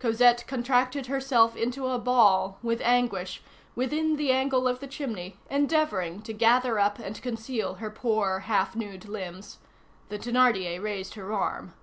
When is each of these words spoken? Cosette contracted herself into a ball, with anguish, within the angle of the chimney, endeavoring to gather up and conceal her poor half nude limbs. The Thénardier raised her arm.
Cosette 0.00 0.44
contracted 0.48 1.06
herself 1.06 1.54
into 1.54 1.86
a 1.86 1.96
ball, 1.96 2.58
with 2.64 2.80
anguish, 2.80 3.40
within 3.76 4.16
the 4.16 4.32
angle 4.32 4.66
of 4.66 4.80
the 4.80 4.88
chimney, 4.88 5.38
endeavoring 5.48 6.20
to 6.22 6.32
gather 6.32 6.80
up 6.80 6.98
and 6.98 7.22
conceal 7.22 7.74
her 7.74 7.88
poor 7.88 8.40
half 8.40 8.74
nude 8.74 9.06
limbs. 9.08 9.58
The 10.08 10.18
Thénardier 10.18 10.82
raised 10.82 11.14
her 11.14 11.32
arm. 11.32 11.74